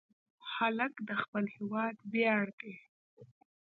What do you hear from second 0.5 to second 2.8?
هلک د خپل هېواد ویاړ دی.